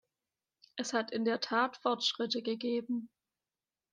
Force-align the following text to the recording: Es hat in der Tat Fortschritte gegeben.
Es 0.77 0.93
hat 0.93 1.11
in 1.11 1.25
der 1.25 1.41
Tat 1.41 1.77
Fortschritte 1.77 2.41
gegeben. 2.41 3.07